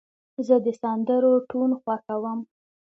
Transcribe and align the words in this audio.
زه 0.47 0.55
د 0.65 0.67
سندرو 0.81 1.33
ټون 1.49 1.69
خوښوم. 1.81 2.39